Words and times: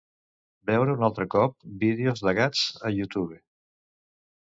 Veure 0.69 0.95
un 0.99 1.03
altre 1.09 1.27
cop 1.35 1.55
vídeos 1.85 2.25
de 2.29 2.35
gats 2.43 2.67
a 2.91 2.95
YouTube. 2.99 3.43